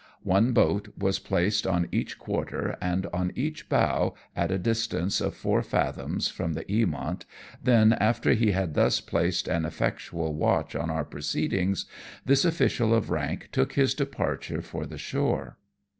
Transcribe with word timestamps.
One 0.23 0.51
boat 0.51 0.87
was 0.97 1.19
placed 1.19 1.67
on 1.67 1.87
each 1.91 2.17
quarter 2.17 2.75
and 2.81 3.05
on 3.13 3.31
each 3.35 3.69
bow, 3.69 4.15
at 4.35 4.49
a 4.49 4.57
distance 4.57 5.21
of 5.21 5.35
four 5.35 5.61
fathoms 5.61 6.27
from 6.27 6.53
the 6.53 6.63
Eamont, 6.65 7.25
then, 7.63 7.93
after 7.93 8.33
he 8.33 8.49
had 8.51 8.73
thus 8.73 8.99
placed 8.99 9.47
an 9.47 9.63
effectual 9.63 10.33
watch 10.33 10.75
on 10.75 10.89
our 10.89 11.05
proceedings, 11.05 11.85
this 12.25 12.43
official 12.45 12.95
of 12.95 13.11
rank 13.11 13.49
took 13.51 13.73
his 13.73 13.93
departure 13.93 14.63
for 14.63 14.87
the 14.87 14.97
shore. 14.97 15.57